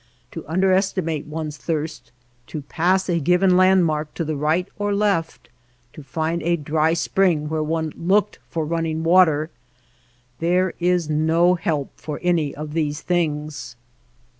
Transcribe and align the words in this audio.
To 0.31 0.43
underestimate 0.47 1.27
one's 1.27 1.57
thirst, 1.57 2.11
to 2.47 2.63
pass 2.63 3.07
a 3.07 3.19
given 3.19 3.55
landmark 3.55 4.15
to 4.15 4.25
the 4.25 4.35
right 4.35 4.67
or 4.79 4.95
left, 4.95 5.47
to 5.93 6.01
find 6.01 6.41
a 6.41 6.55
dry 6.55 6.93
spring 6.93 7.49
where 7.49 7.61
one 7.61 7.93
looked 7.95 8.39
for 8.49 8.65
running 8.65 9.03
water— 9.03 9.51
there 10.39 10.73
is 10.79 11.07
no 11.07 11.53
help 11.53 11.91
for 11.97 12.19
any 12.23 12.51
of 12.55 12.73
these 12.73 13.01
things. 13.01 13.75